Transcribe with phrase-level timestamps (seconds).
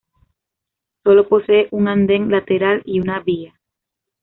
[1.03, 3.53] Solo posee un anden lateral y una vía.